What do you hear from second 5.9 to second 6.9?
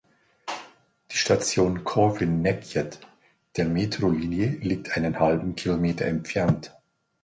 entfernt.